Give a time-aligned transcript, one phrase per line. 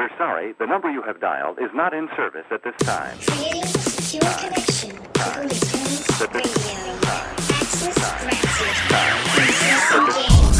[0.00, 3.18] We're sorry, the number you have dialed is not in service at this time.
[3.26, 6.96] Creating a secure connection to Holy Tunes Radio.
[7.52, 8.40] Access granted.
[9.44, 10.56] Access engaged.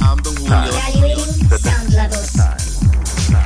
[0.00, 0.72] I'm the Julio.
[0.72, 2.32] Evaluating sound levels.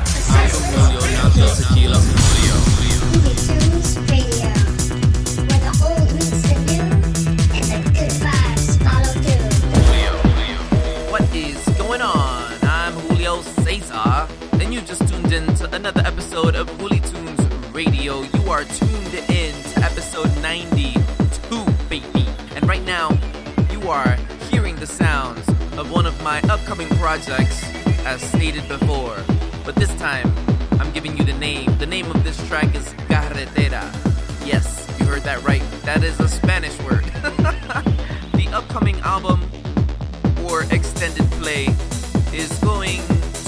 [0.06, 0.70] Assessment.
[0.70, 2.18] Julio, not the tequila.
[26.28, 27.64] My upcoming projects,
[28.05, 29.16] as stated before.
[29.64, 30.30] But this time,
[30.73, 31.74] I'm giving you the name.
[31.78, 33.84] The name of this track is Carretera.
[34.45, 35.62] Yes, you heard that right.
[35.86, 37.05] That is a Spanish word.
[38.41, 39.41] the upcoming album
[40.45, 41.64] or extended play
[42.34, 43.00] is going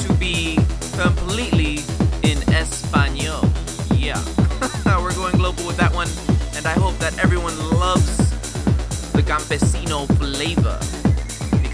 [0.02, 0.58] to be
[0.96, 1.80] completely
[2.22, 3.44] in Espanol.
[3.94, 4.24] Yeah,
[5.02, 6.08] we're going global with that one,
[6.56, 8.16] and I hope that everyone loves
[9.12, 10.80] the campesino flavor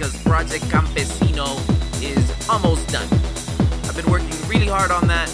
[0.06, 1.56] because Project Campesino
[2.02, 3.08] is almost done.
[3.88, 5.28] I've been working really hard on that,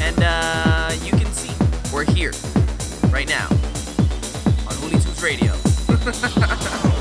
[0.00, 1.52] and uh, you can see
[1.92, 2.32] we're here
[3.10, 3.46] right now
[4.68, 5.52] on Holy Tunes Radio.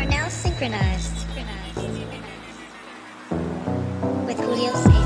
[0.00, 1.26] are now synchronized.
[4.26, 4.99] With Julio Cesar.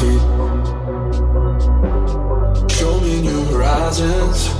[0.00, 0.20] Feet.
[2.70, 4.57] Show me new horizons.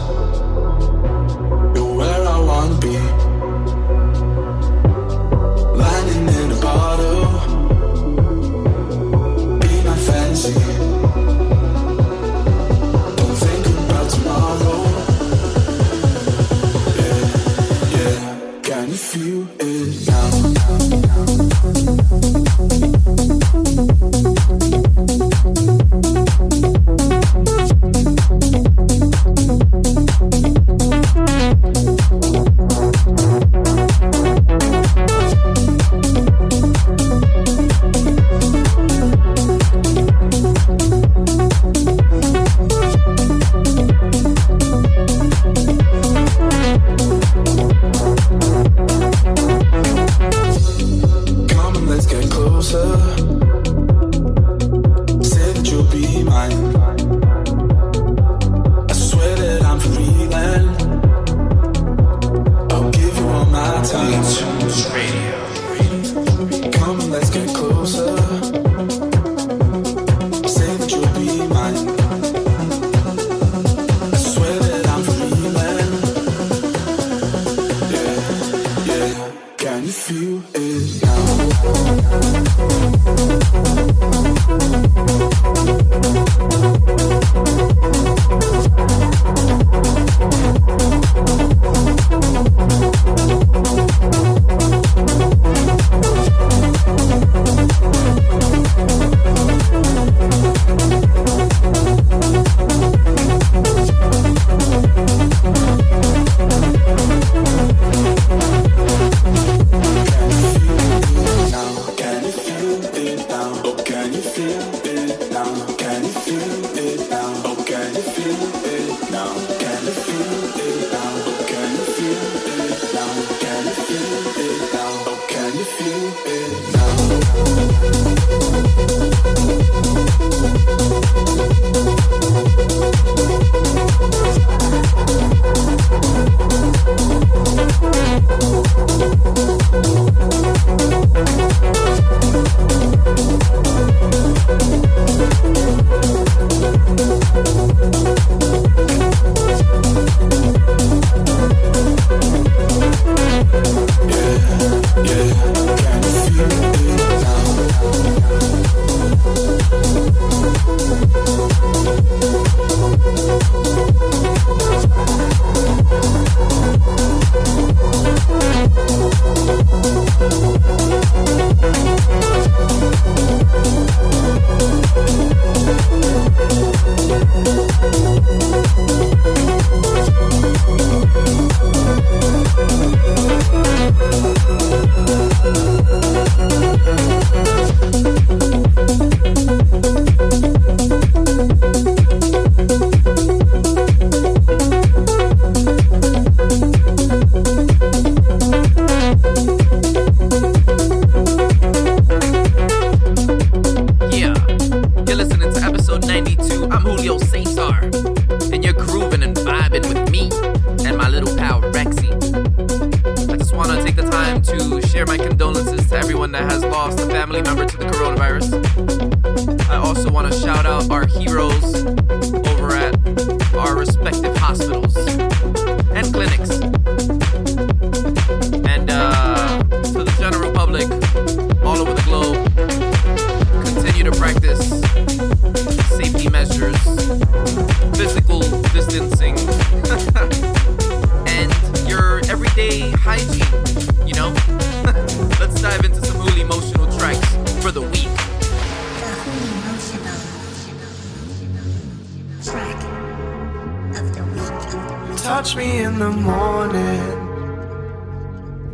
[255.76, 257.00] in the morning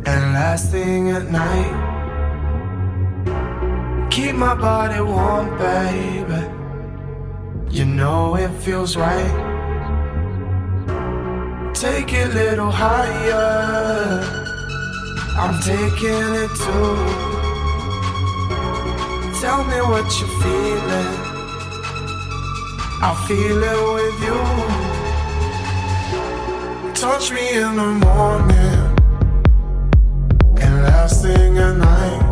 [0.05, 1.75] and last thing at night.
[4.11, 6.41] Keep my body warm, baby.
[7.69, 9.33] You know it feels right.
[11.73, 14.23] Take it a little higher.
[15.37, 16.95] I'm taking it too.
[19.41, 21.13] Tell me what you're feeling.
[23.07, 24.84] I feel it with you
[27.05, 28.81] touch me in the morning
[30.59, 32.24] and last thing at night.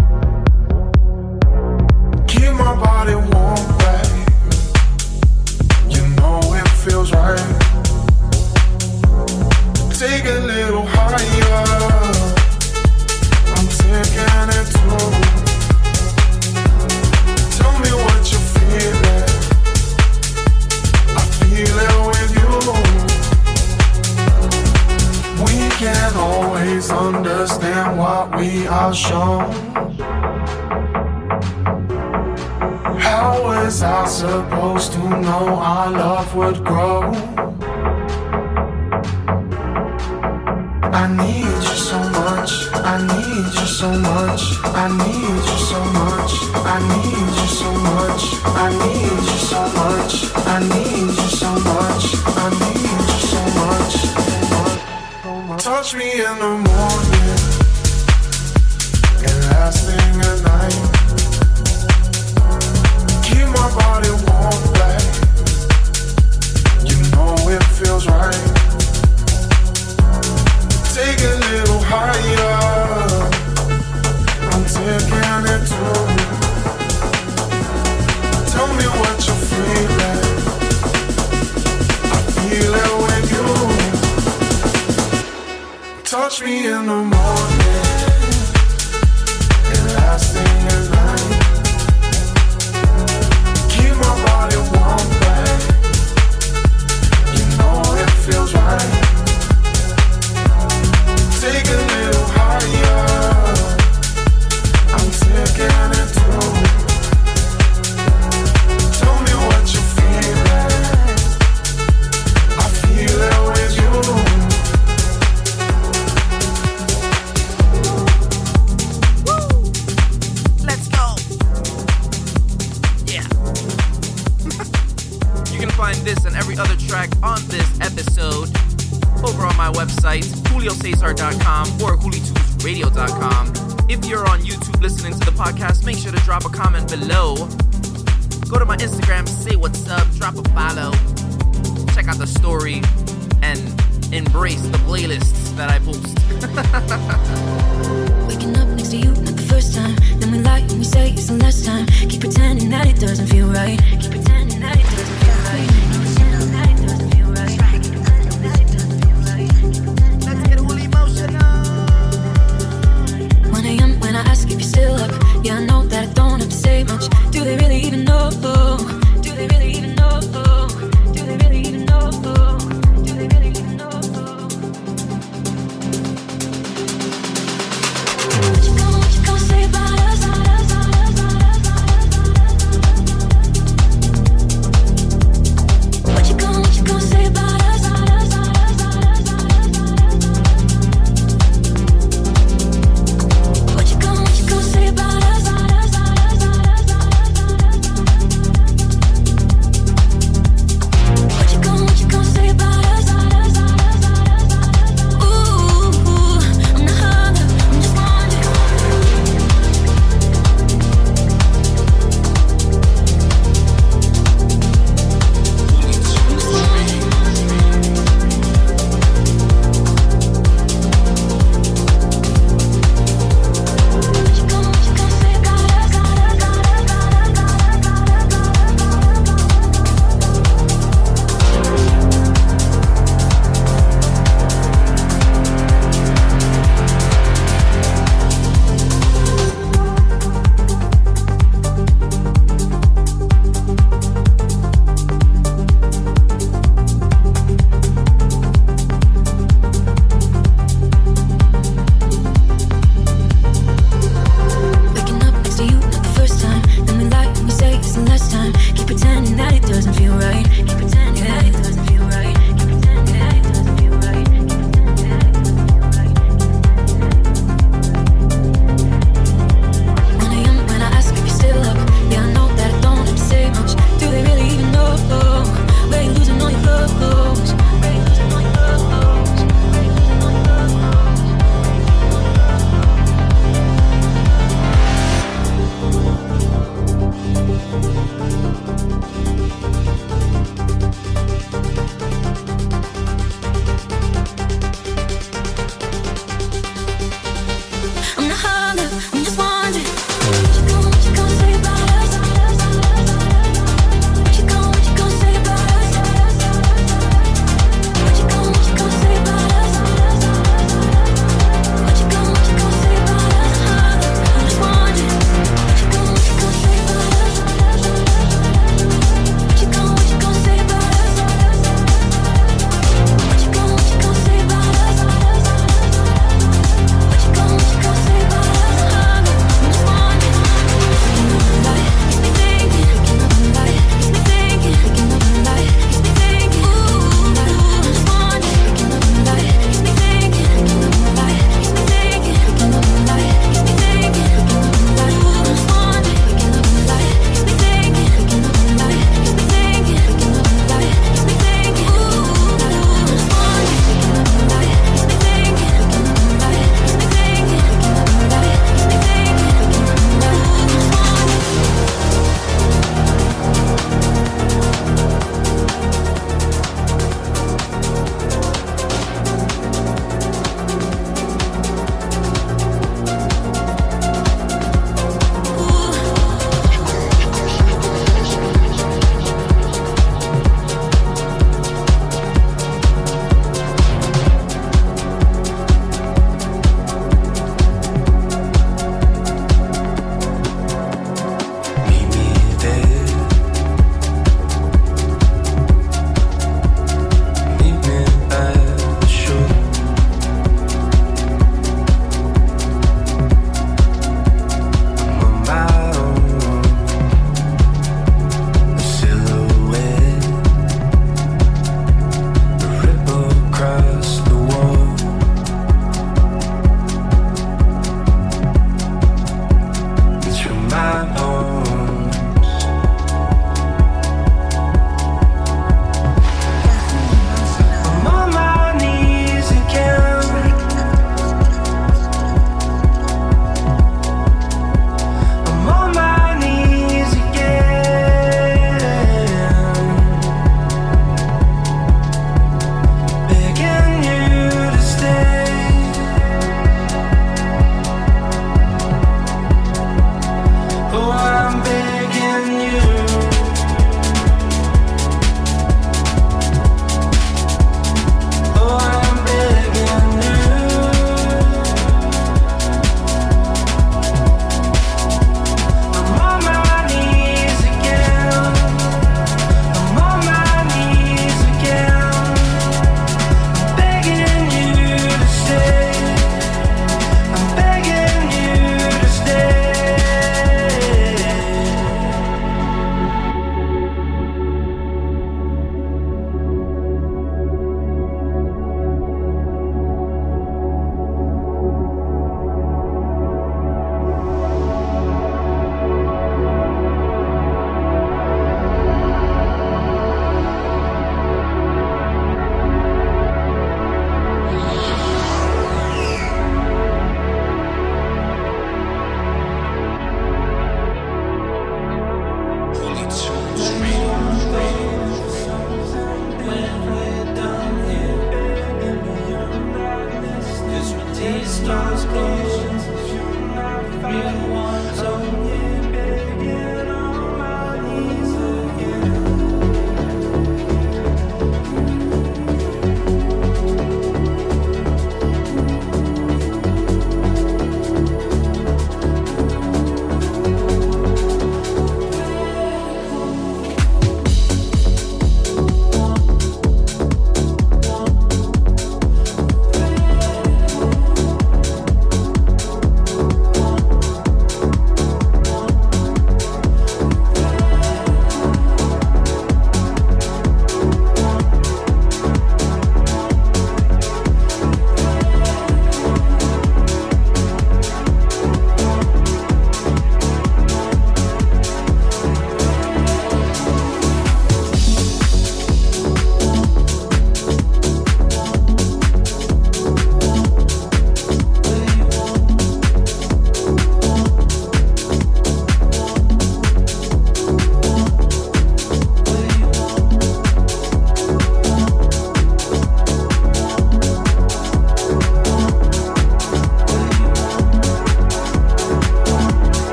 [86.34, 87.13] Touch me in the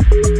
[0.00, 0.33] thank you